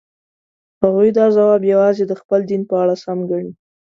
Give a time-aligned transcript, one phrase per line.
[0.81, 3.51] هغوی دا ځواب یوازې د خپل دین په اړه سم ګڼي.